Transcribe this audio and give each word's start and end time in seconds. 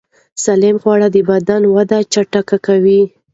سالم 0.43 0.75
خواړه 0.81 1.07
د 1.15 1.17
بدن 1.29 1.61
وده 1.75 1.99
چټکوي. 2.13 3.01